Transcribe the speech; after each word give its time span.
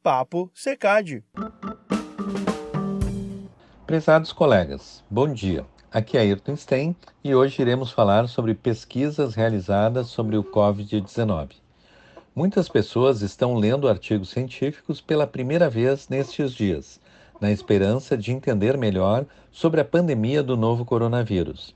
Papo 0.00 0.48
Secad. 0.54 1.24
Prezados 3.84 4.32
colegas, 4.32 5.02
bom 5.10 5.32
dia. 5.32 5.66
Aqui 5.90 6.16
é 6.16 6.20
Ayrton 6.20 6.54
Stein 6.54 6.94
e 7.24 7.34
hoje 7.34 7.60
iremos 7.60 7.90
falar 7.90 8.28
sobre 8.28 8.54
pesquisas 8.54 9.34
realizadas 9.34 10.06
sobre 10.06 10.36
o 10.36 10.44
Covid-19. 10.44 11.56
Muitas 12.32 12.68
pessoas 12.68 13.22
estão 13.22 13.56
lendo 13.56 13.88
artigos 13.88 14.30
científicos 14.30 15.00
pela 15.00 15.26
primeira 15.26 15.68
vez 15.68 16.08
nestes 16.08 16.52
dias, 16.52 17.00
na 17.40 17.50
esperança 17.50 18.16
de 18.16 18.30
entender 18.30 18.78
melhor 18.78 19.26
sobre 19.50 19.80
a 19.80 19.84
pandemia 19.84 20.44
do 20.44 20.56
novo 20.56 20.84
coronavírus. 20.84 21.74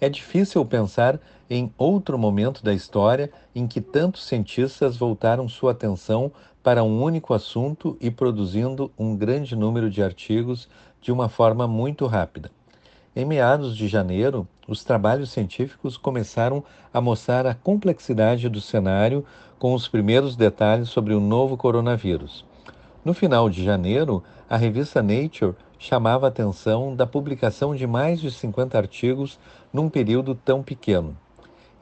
É 0.00 0.08
difícil 0.08 0.64
pensar 0.64 1.20
em 1.50 1.70
outro 1.76 2.16
momento 2.18 2.64
da 2.64 2.72
história 2.72 3.30
em 3.54 3.66
que 3.66 3.82
tantos 3.82 4.24
cientistas 4.24 4.96
voltaram 4.96 5.46
sua 5.46 5.72
atenção 5.72 6.32
para 6.62 6.84
um 6.84 7.02
único 7.02 7.32
assunto 7.32 7.96
e 8.00 8.10
produzindo 8.10 8.90
um 8.98 9.16
grande 9.16 9.56
número 9.56 9.90
de 9.90 10.02
artigos 10.02 10.68
de 11.00 11.10
uma 11.10 11.28
forma 11.28 11.66
muito 11.66 12.06
rápida. 12.06 12.50
Em 13.16 13.24
meados 13.24 13.76
de 13.76 13.88
janeiro, 13.88 14.46
os 14.68 14.84
trabalhos 14.84 15.30
científicos 15.30 15.96
começaram 15.96 16.62
a 16.92 17.00
mostrar 17.00 17.46
a 17.46 17.54
complexidade 17.54 18.48
do 18.48 18.60
cenário 18.60 19.24
com 19.58 19.74
os 19.74 19.88
primeiros 19.88 20.36
detalhes 20.36 20.88
sobre 20.88 21.12
o 21.12 21.20
novo 21.20 21.56
coronavírus. 21.56 22.44
No 23.04 23.12
final 23.12 23.50
de 23.50 23.64
janeiro, 23.64 24.22
a 24.48 24.56
revista 24.56 25.02
Nature 25.02 25.54
chamava 25.78 26.26
a 26.26 26.28
atenção 26.28 26.94
da 26.94 27.06
publicação 27.06 27.74
de 27.74 27.86
mais 27.86 28.20
de 28.20 28.30
50 28.30 28.76
artigos 28.76 29.38
num 29.72 29.88
período 29.88 30.34
tão 30.34 30.62
pequeno. 30.62 31.16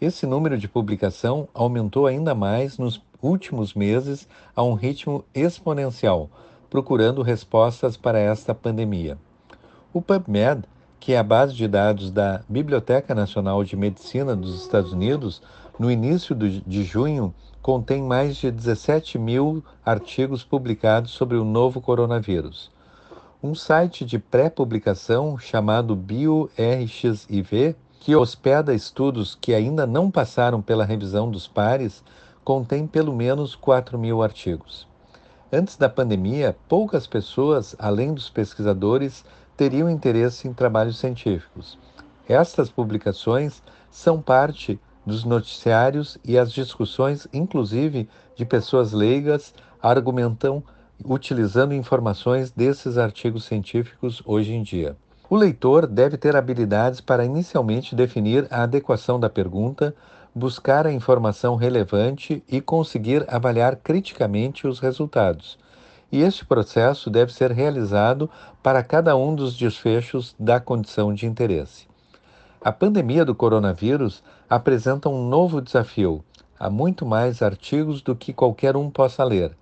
Esse 0.01 0.27
número 0.27 0.57
de 0.57 0.69
publicação 0.69 1.49
aumentou 1.53 2.07
ainda 2.07 2.35
mais 2.35 2.79
nos 2.79 2.97
últimos 3.23 3.75
meses 3.75 4.29
a 4.55 4.63
um 4.63 4.75
ritmo 4.75 5.25
exponencial, 5.35 6.31
procurando 6.70 7.23
respostas 7.23 7.97
para 7.97 8.19
esta 8.19 8.55
pandemia. 8.55 9.19
O 9.92 10.03
PubMed, 10.03 10.65
que 11.01 11.12
é 11.12 11.19
a 11.19 11.23
base 11.23 11.55
de 11.55 11.67
dados 11.67 12.11
da 12.11 12.42
Biblioteca 12.48 13.15
Nacional 13.15 13.65
de 13.65 13.77
Medicina 13.77 14.37
dos 14.37 14.62
Estados 14.62 14.92
Unidos, 14.92 15.41
no 15.79 15.91
início 15.91 16.34
de 16.34 16.83
junho, 16.83 17.33
contém 17.62 18.03
mais 18.03 18.37
de 18.37 18.51
17 18.51 19.19
mil 19.19 19.62
artigos 19.85 20.42
publicados 20.42 21.12
sobre 21.12 21.37
o 21.37 21.45
novo 21.45 21.81
coronavírus. 21.81 22.70
Um 23.42 23.55
site 23.55 24.05
de 24.05 24.19
pré-publicação 24.19 25.39
chamado 25.39 25.95
BioRxiv, 25.95 27.77
que 28.01 28.17
hospeda 28.17 28.75
estudos 28.75 29.37
que 29.41 29.55
ainda 29.55 29.87
não 29.87 30.11
passaram 30.11 30.61
pela 30.61 30.85
revisão 30.85 31.31
dos 31.31 31.47
pares, 31.47 32.03
contém 32.49 32.87
pelo 32.87 33.15
menos 33.15 33.55
4 33.55 33.99
mil 33.99 34.23
artigos. 34.23 34.89
Antes 35.53 35.77
da 35.77 35.87
pandemia, 35.87 36.57
poucas 36.67 37.07
pessoas, 37.07 37.77
além 37.79 38.15
dos 38.15 38.31
pesquisadores, 38.31 39.23
teriam 39.55 39.91
interesse 39.91 40.49
em 40.49 40.55
trabalhos 40.55 40.99
científicos. 40.99 41.79
Estas 42.27 42.71
publicações 42.71 43.63
são 43.91 44.23
parte 44.23 44.81
dos 45.05 45.25
noticiários 45.25 46.17
e 46.25 46.39
as 46.39 46.51
discussões, 46.51 47.29
inclusive 47.35 48.09
de 48.35 48.47
pessoas 48.47 48.93
leigas, 48.93 49.53
argumentam 49.83 50.65
utilizando 51.05 51.75
informações 51.75 52.51
desses 52.51 52.97
artigos 52.97 53.45
científicos 53.45 54.23
hoje 54.25 54.55
em 54.55 54.63
dia. 54.63 54.97
O 55.29 55.37
leitor 55.37 55.87
deve 55.87 56.17
ter 56.17 56.35
habilidades 56.35 57.03
para 57.03 57.27
inicialmente 57.27 57.95
definir 57.95 58.47
a 58.51 58.63
adequação 58.63 59.21
da 59.21 59.29
pergunta, 59.29 59.95
buscar 60.34 60.87
a 60.87 60.93
informação 60.93 61.57
relevante 61.57 62.43
e 62.48 62.61
conseguir 62.61 63.25
avaliar 63.29 63.77
criticamente 63.77 64.67
os 64.67 64.79
resultados. 64.79 65.59
E 66.11 66.23
este 66.23 66.45
processo 66.45 67.11
deve 67.11 67.33
ser 67.33 67.51
realizado 67.53 68.31
para 68.62 68.83
cada 68.83 69.17
um 69.17 69.35
dos 69.35 69.57
desfechos 69.57 70.35
da 70.39 70.58
condição 70.58 71.13
de 71.13 71.27
interesse. 71.27 71.86
A 72.61 72.73
pandemia 72.73 73.25
do 73.25 73.35
coronavírus 73.35 74.23
apresenta 74.48 75.08
um 75.08 75.29
novo 75.29 75.61
desafio. 75.61 76.25
Há 76.58 76.69
muito 76.69 77.07
mais 77.07 77.42
artigos 77.42 78.02
do 78.02 78.17
que 78.17 78.33
qualquer 78.33 78.77
um 78.77 78.91
possa 78.91 79.23
ler. 79.23 79.57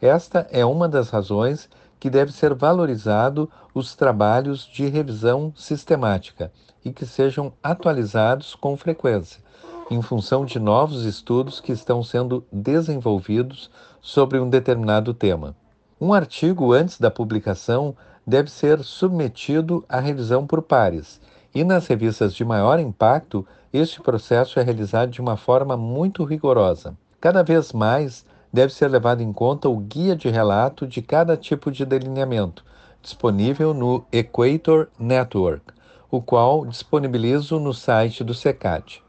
Esta 0.00 0.46
é 0.50 0.64
uma 0.64 0.88
das 0.88 1.10
razões 1.10 1.68
que 1.98 2.08
deve 2.08 2.32
ser 2.32 2.54
valorizado 2.54 3.50
os 3.74 3.94
trabalhos 3.94 4.64
de 4.64 4.86
revisão 4.86 5.52
sistemática 5.56 6.52
e 6.84 6.92
que 6.92 7.04
sejam 7.04 7.52
atualizados 7.62 8.54
com 8.54 8.76
frequência, 8.76 9.42
em 9.90 10.02
função 10.02 10.44
de 10.44 10.58
novos 10.58 11.04
estudos 11.04 11.60
que 11.60 11.72
estão 11.72 12.02
sendo 12.02 12.44
desenvolvidos 12.52 13.70
sobre 14.00 14.38
um 14.38 14.48
determinado 14.48 15.14
tema. 15.14 15.56
Um 16.00 16.12
artigo 16.12 16.72
antes 16.72 17.00
da 17.00 17.10
publicação 17.10 17.96
deve 18.26 18.50
ser 18.50 18.84
submetido 18.84 19.84
à 19.88 19.98
revisão 19.98 20.46
por 20.46 20.60
pares, 20.62 21.20
e 21.54 21.64
nas 21.64 21.86
revistas 21.86 22.34
de 22.34 22.44
maior 22.44 22.78
impacto, 22.78 23.46
este 23.72 24.00
processo 24.00 24.60
é 24.60 24.62
realizado 24.62 25.10
de 25.10 25.20
uma 25.20 25.36
forma 25.36 25.76
muito 25.76 26.22
rigorosa. 26.22 26.94
Cada 27.20 27.42
vez 27.42 27.72
mais, 27.72 28.24
deve 28.52 28.72
ser 28.72 28.88
levado 28.88 29.22
em 29.22 29.32
conta 29.32 29.68
o 29.68 29.76
guia 29.78 30.14
de 30.14 30.28
relato 30.28 30.86
de 30.86 31.00
cada 31.00 31.36
tipo 31.36 31.70
de 31.70 31.84
delineamento, 31.84 32.64
disponível 33.02 33.72
no 33.72 34.04
Equator 34.12 34.88
Network, 34.98 35.64
o 36.10 36.20
qual 36.20 36.66
disponibilizo 36.66 37.58
no 37.58 37.72
site 37.72 38.22
do 38.22 38.34
SECAD. 38.34 39.02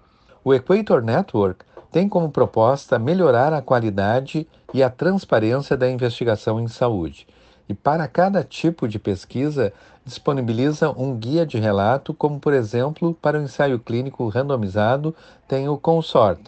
O 0.44 0.54
Equator 0.54 1.02
Network 1.02 1.66
tem 1.92 2.08
como 2.08 2.30
proposta 2.30 2.98
melhorar 2.98 3.52
a 3.52 3.62
qualidade 3.62 4.48
e 4.74 4.82
a 4.82 4.90
transparência 4.90 5.76
da 5.76 5.90
investigação 5.90 6.60
em 6.60 6.68
saúde. 6.68 7.28
E 7.68 7.74
para 7.74 8.08
cada 8.08 8.44
tipo 8.44 8.88
de 8.88 8.98
pesquisa, 8.98 9.74
disponibiliza 10.06 10.90
um 10.92 11.16
guia 11.16 11.46
de 11.46 11.60
relato, 11.60 12.14
como 12.14 12.40
por 12.40 12.54
exemplo, 12.54 13.14
para 13.14 13.38
o 13.38 13.42
ensaio 13.42 13.80
clínico 13.80 14.28
randomizado, 14.30 15.14
tem 15.48 15.68
o 15.68 15.78
CONSORT. 15.78 16.40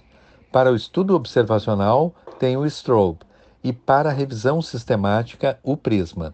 Para 0.51 0.71
o 0.71 0.75
estudo 0.75 1.15
observacional, 1.15 2.13
tem 2.39 2.57
o 2.57 2.65
Strobe 2.65 3.19
e 3.63 3.71
para 3.71 4.09
a 4.09 4.13
revisão 4.13 4.61
sistemática, 4.61 5.59
o 5.63 5.77
Prisma. 5.77 6.33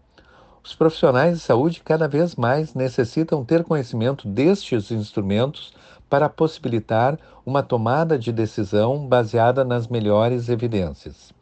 Os 0.63 0.75
profissionais 0.75 1.37
de 1.37 1.43
saúde 1.43 1.81
cada 1.83 2.07
vez 2.07 2.35
mais 2.35 2.73
necessitam 2.73 3.43
ter 3.43 3.63
conhecimento 3.63 4.27
destes 4.27 4.91
instrumentos 4.91 5.73
para 6.09 6.29
possibilitar 6.29 7.17
uma 7.45 7.63
tomada 7.63 8.17
de 8.17 8.31
decisão 8.31 9.07
baseada 9.07 9.63
nas 9.63 9.87
melhores 9.87 10.49
evidências. 10.49 11.33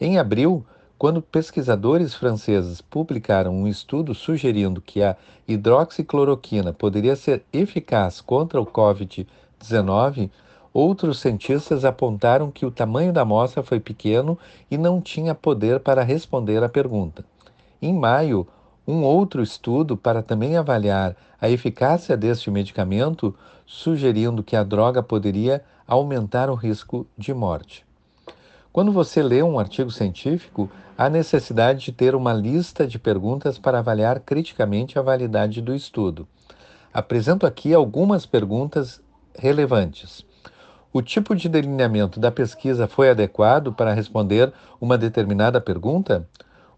Em 0.00 0.18
abril, 0.18 0.64
quando 0.98 1.22
pesquisadores 1.22 2.14
franceses 2.14 2.80
publicaram 2.80 3.54
um 3.54 3.66
estudo 3.66 4.14
sugerindo 4.14 4.80
que 4.80 5.02
a 5.02 5.16
hidroxicloroquina 5.46 6.72
poderia 6.72 7.16
ser 7.16 7.44
eficaz 7.52 8.20
contra 8.20 8.60
o 8.60 8.66
Covid-19, 8.66 10.30
Outros 10.74 11.20
cientistas 11.20 11.84
apontaram 11.84 12.50
que 12.50 12.66
o 12.66 12.70
tamanho 12.70 13.12
da 13.12 13.20
amostra 13.20 13.62
foi 13.62 13.78
pequeno 13.78 14.36
e 14.68 14.76
não 14.76 15.00
tinha 15.00 15.32
poder 15.32 15.78
para 15.78 16.02
responder 16.02 16.64
à 16.64 16.68
pergunta. 16.68 17.24
Em 17.80 17.94
maio, 17.94 18.44
um 18.86 19.02
outro 19.02 19.42
estudo 19.42 19.96
para 19.96 20.22
também 20.22 20.56
avaliar 20.56 21.16
a 21.40 21.48
eficácia 21.48 22.16
deste 22.16 22.50
medicamento, 22.50 23.34
sugerindo 23.66 24.42
que 24.42 24.56
a 24.56 24.62
droga 24.62 25.02
poderia 25.02 25.64
aumentar 25.86 26.50
o 26.50 26.54
risco 26.54 27.06
de 27.16 27.32
morte. 27.32 27.84
Quando 28.72 28.90
você 28.90 29.22
lê 29.22 29.42
um 29.42 29.58
artigo 29.58 29.90
científico, 29.90 30.70
há 30.98 31.08
necessidade 31.08 31.84
de 31.84 31.92
ter 31.92 32.14
uma 32.14 32.32
lista 32.32 32.86
de 32.86 32.98
perguntas 32.98 33.58
para 33.58 33.78
avaliar 33.78 34.20
criticamente 34.20 34.98
a 34.98 35.02
validade 35.02 35.62
do 35.62 35.74
estudo. 35.74 36.26
Apresento 36.92 37.46
aqui 37.46 37.72
algumas 37.72 38.26
perguntas 38.26 39.00
relevantes. 39.36 40.24
O 40.92 41.02
tipo 41.02 41.34
de 41.34 41.48
delineamento 41.48 42.20
da 42.20 42.30
pesquisa 42.30 42.86
foi 42.86 43.10
adequado 43.10 43.72
para 43.72 43.92
responder 43.92 44.52
uma 44.80 44.96
determinada 44.96 45.60
pergunta? 45.60 46.28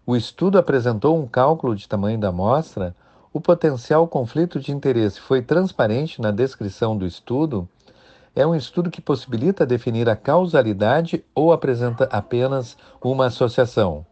O 0.09 0.15
estudo 0.15 0.57
apresentou 0.57 1.21
um 1.21 1.27
cálculo 1.27 1.75
de 1.75 1.85
tamanho 1.85 2.17
da 2.17 2.29
amostra? 2.29 2.95
O 3.33 3.41
potencial 3.41 4.07
conflito 4.07 4.57
de 4.57 4.71
interesse 4.71 5.19
foi 5.19 5.41
transparente 5.41 6.21
na 6.21 6.31
descrição 6.31 6.97
do 6.97 7.05
estudo? 7.05 7.67
É 8.33 8.47
um 8.47 8.55
estudo 8.55 8.89
que 8.89 9.01
possibilita 9.01 9.65
definir 9.65 10.07
a 10.07 10.15
causalidade 10.15 11.25
ou 11.35 11.51
apresenta 11.51 12.05
apenas 12.05 12.77
uma 13.03 13.25
associação? 13.25 14.05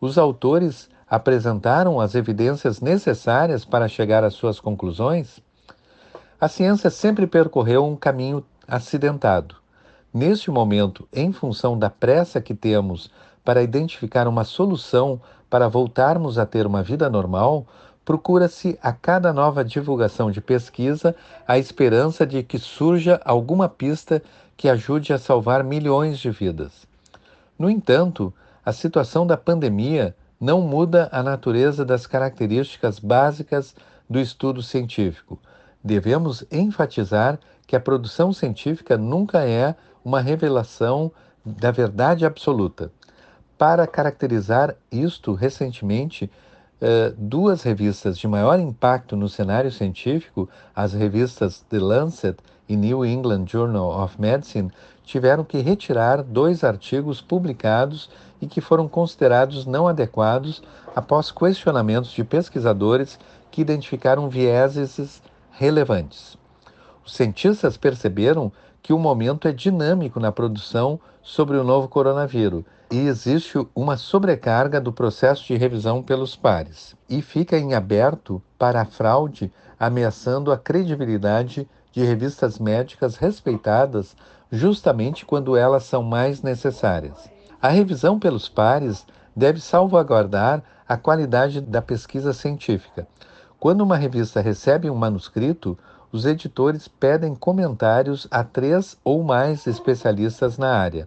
Os 0.00 0.18
autores 0.18 0.90
apresentaram 1.08 2.00
as 2.00 2.16
evidências 2.16 2.80
necessárias 2.80 3.64
para 3.64 3.86
chegar 3.86 4.24
às 4.24 4.34
suas 4.34 4.58
conclusões? 4.58 5.38
A 6.40 6.48
ciência 6.48 6.90
sempre 6.90 7.28
percorreu 7.28 7.86
um 7.86 7.94
caminho 7.94 8.44
acidentado. 8.66 9.54
Neste 10.12 10.50
momento, 10.50 11.06
em 11.12 11.30
função 11.30 11.78
da 11.78 11.88
pressa 11.88 12.40
que 12.40 12.56
temos 12.56 13.08
para 13.48 13.62
identificar 13.62 14.28
uma 14.28 14.44
solução 14.44 15.18
para 15.48 15.68
voltarmos 15.68 16.38
a 16.38 16.44
ter 16.44 16.66
uma 16.66 16.82
vida 16.82 17.08
normal, 17.08 17.66
procura-se 18.04 18.78
a 18.82 18.92
cada 18.92 19.32
nova 19.32 19.64
divulgação 19.64 20.30
de 20.30 20.38
pesquisa 20.38 21.16
a 21.46 21.58
esperança 21.58 22.26
de 22.26 22.42
que 22.42 22.58
surja 22.58 23.18
alguma 23.24 23.66
pista 23.66 24.22
que 24.54 24.68
ajude 24.68 25.14
a 25.14 25.18
salvar 25.18 25.64
milhões 25.64 26.18
de 26.18 26.28
vidas. 26.30 26.86
No 27.58 27.70
entanto, 27.70 28.34
A 28.66 28.72
situação 28.74 29.26
da 29.26 29.34
pandemia 29.34 30.14
não 30.38 30.60
muda 30.60 31.08
a 31.10 31.22
natureza 31.22 31.86
das 31.86 32.06
características 32.06 32.98
básicas 32.98 33.74
do 34.10 34.20
estudo 34.20 34.62
científico. 34.62 35.38
Devemos 35.82 36.44
enfatizar 36.52 37.38
que 37.66 37.74
a 37.74 37.80
produção 37.80 38.30
científica 38.30 38.98
nunca 38.98 39.48
é 39.48 39.74
uma 40.04 40.20
revelação 40.20 41.10
da 41.46 41.70
verdade 41.70 42.26
absoluta. 42.26 42.92
Para 43.58 43.88
caracterizar 43.88 44.76
isto, 44.88 45.32
recentemente, 45.34 46.30
eh, 46.80 47.12
duas 47.18 47.64
revistas 47.64 48.16
de 48.16 48.28
maior 48.28 48.60
impacto 48.60 49.16
no 49.16 49.28
cenário 49.28 49.72
científico, 49.72 50.48
as 50.72 50.92
revistas 50.92 51.64
The 51.68 51.80
Lancet 51.80 52.38
e 52.68 52.76
New 52.76 53.04
England 53.04 53.46
Journal 53.48 54.00
of 54.00 54.14
Medicine, 54.20 54.70
tiveram 55.02 55.42
que 55.42 55.58
retirar 55.58 56.22
dois 56.22 56.62
artigos 56.62 57.20
publicados 57.20 58.08
e 58.40 58.46
que 58.46 58.60
foram 58.60 58.86
considerados 58.86 59.66
não 59.66 59.88
adequados 59.88 60.62
após 60.94 61.32
questionamentos 61.32 62.12
de 62.12 62.22
pesquisadores 62.22 63.18
que 63.50 63.60
identificaram 63.60 64.28
vieses 64.28 65.20
relevantes. 65.50 66.38
Os 67.04 67.12
cientistas 67.12 67.76
perceberam 67.76 68.52
que 68.80 68.92
o 68.92 68.98
momento 69.00 69.48
é 69.48 69.52
dinâmico 69.52 70.20
na 70.20 70.30
produção 70.30 71.00
sobre 71.20 71.56
o 71.56 71.64
novo 71.64 71.88
coronavírus 71.88 72.62
e 72.90 73.06
existe 73.06 73.58
uma 73.74 73.96
sobrecarga 73.96 74.80
do 74.80 74.92
processo 74.92 75.44
de 75.46 75.56
revisão 75.56 76.02
pelos 76.02 76.34
pares 76.34 76.96
e 77.08 77.20
fica 77.20 77.58
em 77.58 77.74
aberto 77.74 78.42
para 78.58 78.80
a 78.80 78.84
fraude, 78.86 79.52
ameaçando 79.78 80.50
a 80.50 80.56
credibilidade 80.56 81.68
de 81.92 82.02
revistas 82.02 82.58
médicas 82.58 83.16
respeitadas 83.16 84.16
justamente 84.50 85.26
quando 85.26 85.56
elas 85.56 85.84
são 85.84 86.02
mais 86.02 86.42
necessárias. 86.42 87.30
A 87.60 87.68
revisão 87.68 88.18
pelos 88.18 88.48
pares 88.48 89.04
deve 89.36 89.60
salvaguardar 89.60 90.62
a 90.88 90.96
qualidade 90.96 91.60
da 91.60 91.82
pesquisa 91.82 92.32
científica. 92.32 93.06
Quando 93.60 93.82
uma 93.82 93.96
revista 93.96 94.40
recebe 94.40 94.88
um 94.88 94.94
manuscrito, 94.94 95.76
os 96.10 96.24
editores 96.24 96.88
pedem 96.88 97.34
comentários 97.34 98.26
a 98.30 98.42
três 98.42 98.96
ou 99.04 99.22
mais 99.22 99.66
especialistas 99.66 100.56
na 100.56 100.74
área. 100.74 101.06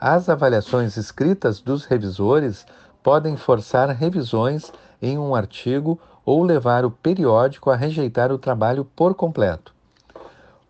As 0.00 0.28
avaliações 0.28 0.96
escritas 0.96 1.60
dos 1.60 1.84
revisores 1.84 2.64
podem 3.02 3.36
forçar 3.36 3.88
revisões 3.90 4.70
em 5.02 5.18
um 5.18 5.34
artigo 5.34 5.98
ou 6.24 6.44
levar 6.44 6.84
o 6.84 6.90
periódico 6.90 7.68
a 7.68 7.74
rejeitar 7.74 8.30
o 8.30 8.38
trabalho 8.38 8.84
por 8.84 9.12
completo. 9.12 9.74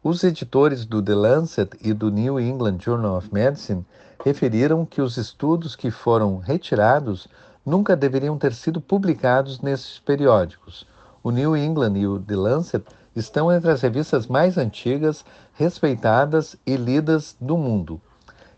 Os 0.02 0.24
editores 0.24 0.86
do 0.86 1.02
The 1.02 1.14
Lancet 1.14 1.76
e 1.82 1.92
do 1.92 2.10
New 2.10 2.40
England 2.40 2.78
Journal 2.80 3.18
of 3.18 3.28
Medicine 3.30 3.84
referiram 4.24 4.86
que 4.86 5.02
os 5.02 5.18
estudos 5.18 5.76
que 5.76 5.90
foram 5.90 6.38
retirados 6.38 7.28
nunca 7.66 7.94
deveriam 7.94 8.38
ter 8.38 8.54
sido 8.54 8.80
publicados 8.80 9.60
nesses 9.60 9.98
periódicos. 9.98 10.86
O 11.22 11.30
New 11.30 11.54
England 11.54 11.98
e 11.98 12.06
o 12.06 12.18
The 12.18 12.36
Lancet 12.36 12.84
estão 13.14 13.52
entre 13.52 13.70
as 13.70 13.82
revistas 13.82 14.26
mais 14.26 14.56
antigas, 14.56 15.22
respeitadas 15.52 16.56
e 16.66 16.76
lidas 16.76 17.36
do 17.38 17.58
mundo. 17.58 18.00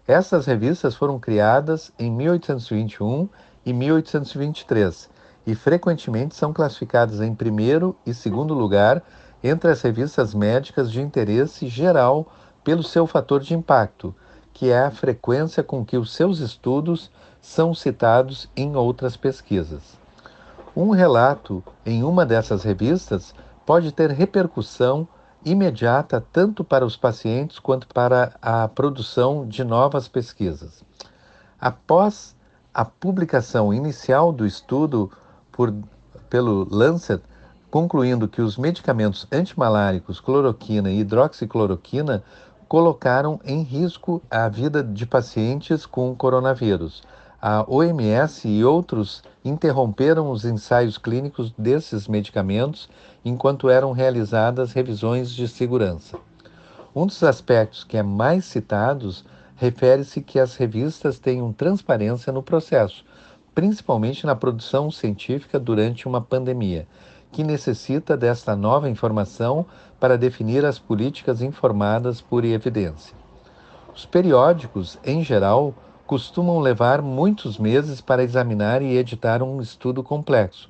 Essas 0.06 0.46
revistas 0.46 0.94
foram 0.94 1.18
criadas 1.18 1.92
em 1.98 2.10
1821 2.10 3.28
e 3.64 3.72
1823 3.72 5.08
e 5.46 5.54
frequentemente 5.54 6.34
são 6.34 6.52
classificadas 6.52 7.20
em 7.20 7.34
primeiro 7.34 7.96
e 8.04 8.12
segundo 8.12 8.54
lugar 8.54 9.02
entre 9.42 9.70
as 9.70 9.80
revistas 9.82 10.34
médicas 10.34 10.90
de 10.90 11.00
interesse 11.00 11.68
geral 11.68 12.30
pelo 12.62 12.82
seu 12.82 13.06
fator 13.06 13.40
de 13.40 13.54
impacto, 13.54 14.14
que 14.52 14.70
é 14.70 14.84
a 14.84 14.90
frequência 14.90 15.62
com 15.62 15.84
que 15.84 15.96
os 15.96 16.12
seus 16.12 16.40
estudos 16.40 17.10
são 17.40 17.74
citados 17.74 18.50
em 18.54 18.76
outras 18.76 19.16
pesquisas. 19.16 19.98
Um 20.76 20.90
relato 20.90 21.64
em 21.84 22.02
uma 22.02 22.26
dessas 22.26 22.62
revistas 22.62 23.34
pode 23.64 23.92
ter 23.92 24.10
repercussão 24.10 25.08
imediata 25.44 26.24
tanto 26.32 26.62
para 26.62 26.84
os 26.84 26.96
pacientes 26.96 27.58
quanto 27.58 27.86
para 27.88 28.32
a 28.40 28.68
produção 28.68 29.46
de 29.46 29.64
novas 29.64 30.08
pesquisas. 30.08 30.84
Após 31.58 32.36
a 32.72 32.84
publicação 32.84 33.72
inicial 33.72 34.32
do 34.32 34.46
estudo 34.46 35.10
por, 35.50 35.74
pelo 36.28 36.66
Lancet, 36.70 37.22
concluindo 37.70 38.28
que 38.28 38.42
os 38.42 38.56
medicamentos 38.56 39.26
antimaláricos 39.30 40.20
cloroquina 40.20 40.90
e 40.90 41.00
hidroxicloroquina 41.00 42.22
colocaram 42.68 43.40
em 43.44 43.62
risco 43.62 44.22
a 44.30 44.48
vida 44.48 44.82
de 44.82 45.04
pacientes 45.04 45.84
com 45.86 46.14
coronavírus. 46.14 47.02
A 47.42 47.64
OMS 47.66 48.46
e 48.46 48.62
outros 48.62 49.22
interromperam 49.42 50.30
os 50.30 50.44
ensaios 50.44 50.98
clínicos 50.98 51.50
desses 51.56 52.06
medicamentos 52.06 52.86
enquanto 53.24 53.70
eram 53.70 53.92
realizadas 53.92 54.74
revisões 54.74 55.30
de 55.30 55.48
segurança. 55.48 56.18
Um 56.94 57.06
dos 57.06 57.22
aspectos 57.22 57.82
que 57.82 57.96
é 57.96 58.02
mais 58.02 58.44
citados 58.44 59.24
refere-se 59.56 60.20
que 60.20 60.38
as 60.38 60.54
revistas 60.54 61.18
tenham 61.18 61.50
transparência 61.50 62.30
no 62.30 62.42
processo, 62.42 63.06
principalmente 63.54 64.26
na 64.26 64.36
produção 64.36 64.90
científica 64.90 65.58
durante 65.58 66.06
uma 66.06 66.20
pandemia, 66.20 66.86
que 67.32 67.42
necessita 67.42 68.18
desta 68.18 68.54
nova 68.54 68.90
informação 68.90 69.64
para 69.98 70.18
definir 70.18 70.66
as 70.66 70.78
políticas 70.78 71.40
informadas 71.40 72.20
por 72.20 72.44
evidência. 72.44 73.16
Os 73.94 74.04
periódicos, 74.04 74.98
em 75.02 75.24
geral, 75.24 75.74
costumam 76.10 76.58
levar 76.58 77.00
muitos 77.00 77.56
meses 77.56 78.00
para 78.00 78.24
examinar 78.24 78.82
e 78.82 78.96
editar 78.96 79.44
um 79.44 79.60
estudo 79.60 80.02
complexo, 80.02 80.68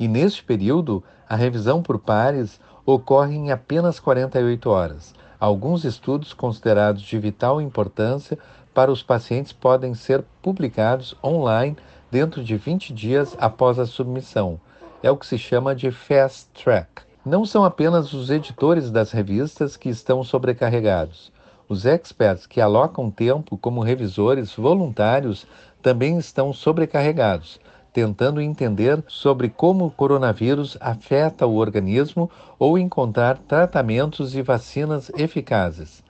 e 0.00 0.08
neste 0.08 0.42
período 0.42 1.00
a 1.28 1.36
revisão 1.36 1.80
por 1.80 1.96
pares 1.96 2.60
ocorre 2.84 3.36
em 3.36 3.52
apenas 3.52 4.00
48 4.00 4.68
horas. 4.68 5.14
Alguns 5.38 5.84
estudos 5.84 6.32
considerados 6.32 7.02
de 7.02 7.16
vital 7.20 7.60
importância 7.60 8.36
para 8.74 8.90
os 8.90 9.00
pacientes 9.00 9.52
podem 9.52 9.94
ser 9.94 10.24
publicados 10.42 11.16
online 11.22 11.76
dentro 12.10 12.42
de 12.42 12.56
20 12.56 12.92
dias 12.92 13.36
após 13.38 13.78
a 13.78 13.86
submissão. 13.86 14.60
É 15.04 15.08
o 15.08 15.16
que 15.16 15.24
se 15.24 15.38
chama 15.38 15.72
de 15.72 15.92
fast 15.92 16.48
track. 16.52 17.02
Não 17.24 17.46
são 17.46 17.64
apenas 17.64 18.12
os 18.12 18.28
editores 18.28 18.90
das 18.90 19.12
revistas 19.12 19.76
que 19.76 19.88
estão 19.88 20.24
sobrecarregados. 20.24 21.30
Os 21.70 21.86
experts 21.86 22.48
que 22.48 22.60
alocam 22.60 23.12
tempo 23.12 23.56
como 23.56 23.80
revisores 23.80 24.52
voluntários 24.52 25.46
também 25.80 26.18
estão 26.18 26.52
sobrecarregados, 26.52 27.60
tentando 27.92 28.40
entender 28.40 29.00
sobre 29.06 29.48
como 29.48 29.86
o 29.86 29.90
coronavírus 29.92 30.76
afeta 30.80 31.46
o 31.46 31.54
organismo 31.54 32.28
ou 32.58 32.76
encontrar 32.76 33.38
tratamentos 33.38 34.34
e 34.34 34.42
vacinas 34.42 35.12
eficazes. 35.16 36.02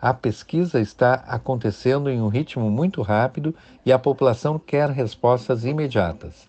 A 0.00 0.14
pesquisa 0.14 0.80
está 0.80 1.22
acontecendo 1.26 2.08
em 2.08 2.18
um 2.18 2.28
ritmo 2.28 2.70
muito 2.70 3.02
rápido 3.02 3.54
e 3.84 3.92
a 3.92 3.98
população 3.98 4.58
quer 4.58 4.88
respostas 4.88 5.66
imediatas. 5.66 6.48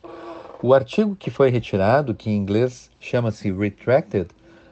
O 0.62 0.74
artigo 0.74 1.18
que 1.18 1.30
foi 1.30 1.50
retirado, 1.50 2.16
que 2.16 2.30
em 2.30 2.38
inglês 2.38 2.90
chama-se 2.98 3.52
Retracted, 3.52 4.30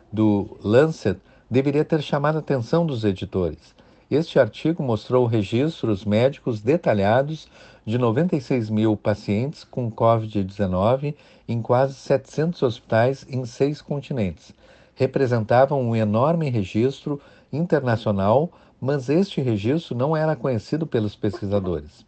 do 0.09 0.57
Lancet, 0.63 1.19
deveria 1.49 1.83
ter 1.83 2.01
chamado 2.01 2.37
a 2.37 2.39
atenção 2.39 2.85
dos 2.85 3.03
editores. 3.03 3.80
Este 4.11 4.37
artigo 4.37 4.83
mostrou 4.83 5.25
registros 5.25 6.03
médicos 6.03 6.59
detalhados 6.59 7.47
de 7.85 7.97
96 7.97 8.69
mil 8.69 8.97
pacientes 8.97 9.63
com 9.63 9.89
Covid-19 9.89 11.15
em 11.47 11.61
quase 11.61 11.93
700 11.93 12.61
hospitais 12.61 13.25
em 13.29 13.45
seis 13.45 13.81
continentes. 13.81 14.53
Representavam 14.95 15.81
um 15.81 15.95
enorme 15.95 16.49
registro 16.49 17.21
internacional, 17.53 18.51
mas 18.81 19.07
este 19.07 19.39
registro 19.39 19.95
não 19.95 20.13
era 20.13 20.35
conhecido 20.35 20.85
pelos 20.85 21.15
pesquisadores. 21.15 22.05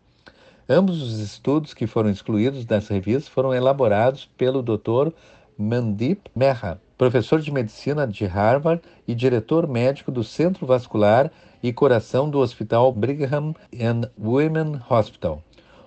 Ambos 0.67 1.01
os 1.01 1.19
estudos 1.19 1.73
que 1.73 1.87
foram 1.87 2.09
excluídos 2.09 2.65
dessa 2.65 2.93
revista 2.93 3.31
foram 3.31 3.53
elaborados 3.53 4.29
pelo 4.37 4.61
Dr. 4.61 5.13
Mandip 5.57 6.29
Mehra, 6.35 6.81
professor 7.03 7.41
de 7.41 7.51
medicina 7.51 8.07
de 8.07 8.25
Harvard 8.25 8.81
e 9.05 9.13
diretor 9.13 9.67
médico 9.67 10.09
do 10.09 10.23
Centro 10.23 10.65
Vascular 10.65 11.29
e 11.61 11.73
Coração 11.73 12.29
do 12.29 12.39
Hospital 12.39 12.93
Brigham 12.93 13.53
and 13.77 14.09
Women 14.17 14.79
Hospital. 14.89 15.43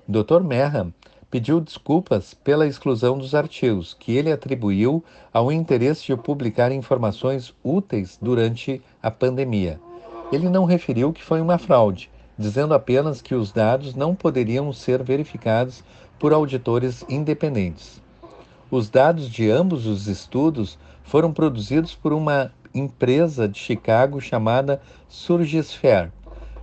Dr. 0.07 0.43
Merham 0.43 0.93
pediu 1.31 1.59
desculpas 1.59 2.35
pela 2.35 2.67
exclusão 2.67 3.17
dos 3.17 3.35
artigos, 3.35 3.97
que 3.99 4.15
ele 4.15 4.31
atribuiu 4.31 5.03
ao 5.33 5.51
interesse 5.51 6.05
de 6.05 6.15
publicar 6.19 6.71
informações 6.71 7.55
úteis 7.65 8.19
durante 8.21 8.83
a 9.03 9.11
pandemia. 9.11 9.81
Ele 10.31 10.51
não 10.51 10.67
referiu 10.67 11.15
que 11.15 11.25
foi 11.25 11.41
uma 11.41 11.57
fraude, 11.57 12.11
dizendo 12.39 12.75
apenas 12.75 13.23
que 13.23 13.35
os 13.35 13.51
dados 13.51 13.95
não 13.95 14.15
poderiam 14.15 14.71
ser 14.71 15.03
verificados 15.03 15.83
por 16.19 16.35
auditores 16.35 17.07
independentes. 17.09 18.05
Os 18.71 18.91
dados 18.91 19.31
de 19.31 19.49
ambos 19.49 19.87
os 19.87 20.09
estudos 20.09 20.77
foram 21.07 21.33
produzidos 21.33 21.95
por 21.95 22.13
uma 22.13 22.53
empresa 22.75 23.49
de 23.49 23.59
Chicago 23.59 24.21
chamada 24.21 24.81
Surgisphere, 25.09 26.13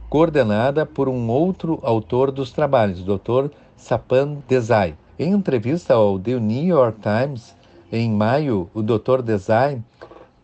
coordenada 0.09 0.85
por 0.85 1.09
um 1.09 1.29
outro 1.29 1.79
autor 1.81 2.29
dos 2.29 2.51
trabalhos, 2.51 3.03
Dr. 3.03 3.49
Sapan 3.75 4.37
Desai. 4.47 4.95
Em 5.17 5.31
entrevista 5.31 5.93
ao 5.93 6.19
The 6.19 6.39
New 6.39 6.65
York 6.65 6.99
Times, 7.01 7.55
em 7.91 8.11
maio, 8.11 8.69
o 8.73 8.81
Dr. 8.81 9.21
Desai 9.21 9.81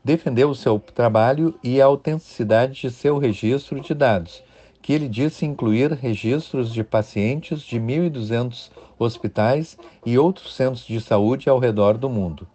defendeu 0.03 0.49
o 0.49 0.55
seu 0.55 0.79
trabalho 0.79 1.53
e 1.61 1.81
a 1.81 1.85
autenticidade 1.85 2.79
de 2.81 2.89
seu 2.89 3.17
registro 3.17 3.79
de 3.81 3.93
dados, 3.93 4.41
que 4.81 4.93
ele 4.93 5.09
disse 5.09 5.45
incluir 5.45 5.91
registros 5.91 6.73
de 6.73 6.83
pacientes 6.83 7.61
de 7.61 7.79
1.200 7.79 8.71
hospitais 8.97 9.77
e 10.05 10.17
outros 10.17 10.55
centros 10.55 10.85
de 10.85 11.01
saúde 11.01 11.49
ao 11.49 11.59
redor 11.59 11.97
do 11.97 12.09
mundo. 12.09 12.47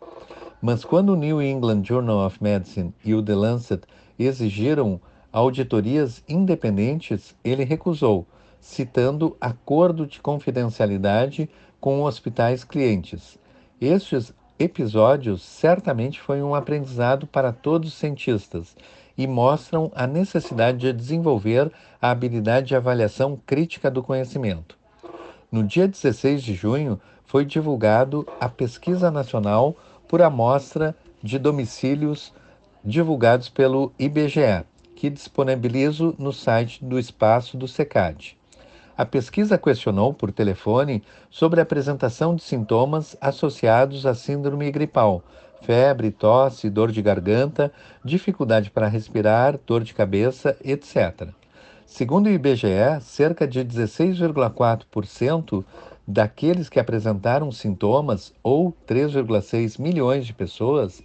Mas 0.66 0.82
quando 0.82 1.10
o 1.10 1.14
New 1.14 1.42
England 1.42 1.84
Journal 1.84 2.24
of 2.24 2.42
Medicine 2.42 2.94
e 3.04 3.14
o 3.14 3.22
The 3.22 3.34
Lancet 3.34 3.82
exigiram 4.18 4.98
auditorias 5.30 6.24
independentes, 6.26 7.36
ele 7.44 7.64
recusou, 7.64 8.26
citando 8.58 9.36
acordo 9.38 10.06
de 10.06 10.22
confidencialidade 10.22 11.50
com 11.78 12.04
hospitais 12.04 12.64
clientes. 12.64 13.38
Estes 13.78 14.32
episódios 14.58 15.42
certamente 15.42 16.18
foi 16.18 16.42
um 16.42 16.54
aprendizado 16.54 17.26
para 17.26 17.52
todos 17.52 17.90
os 17.90 17.98
cientistas 17.98 18.74
e 19.18 19.26
mostram 19.26 19.92
a 19.94 20.06
necessidade 20.06 20.78
de 20.78 20.94
desenvolver 20.94 21.70
a 22.00 22.10
habilidade 22.10 22.68
de 22.68 22.74
avaliação 22.74 23.38
crítica 23.44 23.90
do 23.90 24.02
conhecimento. 24.02 24.78
No 25.52 25.62
dia 25.62 25.86
16 25.86 26.42
de 26.42 26.54
junho, 26.54 26.98
foi 27.26 27.44
divulgado 27.44 28.26
a 28.40 28.48
pesquisa 28.48 29.10
nacional 29.10 29.76
por 30.08 30.22
amostra 30.22 30.94
de 31.22 31.38
domicílios 31.38 32.32
divulgados 32.84 33.48
pelo 33.48 33.92
IBGE, 33.98 34.64
que 34.94 35.08
disponibilizo 35.08 36.14
no 36.18 36.32
site 36.32 36.84
do 36.84 36.98
espaço 36.98 37.56
do 37.56 37.66
SECAD. 37.66 38.36
A 38.96 39.04
pesquisa 39.04 39.58
questionou 39.58 40.14
por 40.14 40.30
telefone 40.30 41.02
sobre 41.28 41.58
a 41.58 41.64
apresentação 41.64 42.36
de 42.36 42.42
sintomas 42.42 43.16
associados 43.20 44.06
à 44.06 44.14
síndrome 44.14 44.70
gripal, 44.70 45.22
febre, 45.62 46.12
tosse, 46.12 46.70
dor 46.70 46.92
de 46.92 47.02
garganta, 47.02 47.72
dificuldade 48.04 48.70
para 48.70 48.86
respirar, 48.86 49.58
dor 49.66 49.82
de 49.82 49.94
cabeça, 49.94 50.56
etc. 50.62 51.28
Segundo 51.86 52.26
o 52.26 52.30
IBGE, 52.30 53.00
cerca 53.00 53.46
de 53.46 53.64
16,4% 53.64 55.64
daqueles 56.06 56.68
que 56.68 56.78
apresentaram 56.78 57.50
sintomas, 57.50 58.32
ou 58.42 58.74
3,6 58.86 59.80
milhões 59.80 60.26
de 60.26 60.32
pessoas, 60.32 61.02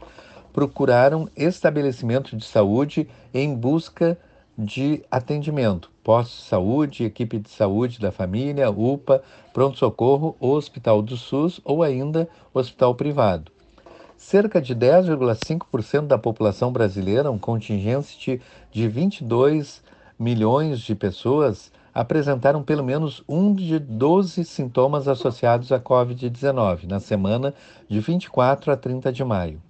procuraram 0.51 1.29
estabelecimento 1.35 2.35
de 2.35 2.45
saúde 2.45 3.07
em 3.33 3.55
busca 3.55 4.17
de 4.57 5.01
atendimento, 5.09 5.89
posto 6.03 6.35
de 6.35 6.43
saúde, 6.43 7.05
equipe 7.05 7.39
de 7.39 7.49
saúde 7.49 7.97
da 7.97 8.11
família, 8.11 8.69
UPA, 8.69 9.23
pronto-socorro, 9.53 10.35
hospital 10.37 11.01
do 11.01 11.15
SUS 11.15 11.61
ou 11.63 11.81
ainda 11.81 12.27
hospital 12.53 12.93
privado. 12.93 13.51
Cerca 14.17 14.61
de 14.61 14.75
10,5% 14.75 16.07
da 16.07 16.17
população 16.17 16.73
brasileira, 16.73 17.31
um 17.31 17.39
contingente 17.39 18.41
de 18.69 18.87
22 18.89 19.81
milhões 20.19 20.81
de 20.81 20.93
pessoas, 20.93 21.71
apresentaram 21.93 22.63
pelo 22.63 22.83
menos 22.83 23.23
um 23.27 23.53
de 23.53 23.79
12 23.79 24.43
sintomas 24.45 25.07
associados 25.07 25.71
à 25.71 25.79
Covid-19 25.79 26.87
na 26.87 26.99
semana 26.99 27.53
de 27.87 27.99
24 27.99 28.71
a 28.71 28.77
30 28.77 29.11
de 29.11 29.23
maio. 29.23 29.61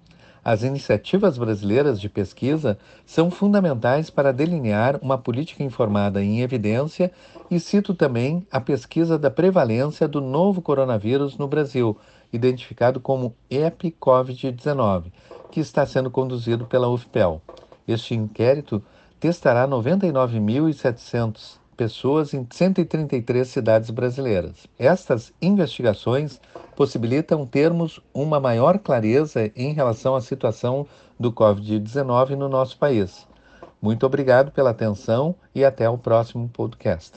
As 0.42 0.62
iniciativas 0.62 1.36
brasileiras 1.36 2.00
de 2.00 2.08
pesquisa 2.08 2.78
são 3.04 3.30
fundamentais 3.30 4.08
para 4.08 4.32
delinear 4.32 4.98
uma 5.02 5.18
política 5.18 5.62
informada 5.62 6.24
em 6.24 6.40
evidência 6.40 7.12
e 7.50 7.60
cito 7.60 7.92
também 7.92 8.46
a 8.50 8.58
pesquisa 8.58 9.18
da 9.18 9.30
prevalência 9.30 10.08
do 10.08 10.20
novo 10.20 10.62
coronavírus 10.62 11.36
no 11.36 11.46
Brasil, 11.46 11.94
identificado 12.32 12.98
como 13.00 13.34
EPI-COVID-19, 13.50 15.12
que 15.50 15.60
está 15.60 15.84
sendo 15.84 16.10
conduzido 16.10 16.64
pela 16.64 16.88
UFPEL. 16.88 17.42
Este 17.86 18.14
inquérito 18.14 18.82
testará 19.18 19.68
99.700 19.68 21.59
pessoas 21.80 22.34
em 22.34 22.46
133 22.50 23.48
cidades 23.48 23.88
brasileiras. 23.88 24.66
Estas 24.78 25.32
investigações 25.40 26.38
possibilitam 26.76 27.46
termos 27.46 27.98
uma 28.12 28.38
maior 28.38 28.78
clareza 28.78 29.50
em 29.56 29.72
relação 29.72 30.14
à 30.14 30.20
situação 30.20 30.86
do 31.18 31.32
Covid-19 31.32 32.36
no 32.36 32.50
nosso 32.50 32.76
país. 32.76 33.26
Muito 33.80 34.04
obrigado 34.04 34.52
pela 34.52 34.72
atenção 34.72 35.34
e 35.54 35.64
até 35.64 35.88
o 35.88 35.96
próximo 35.96 36.50
podcast. 36.50 37.12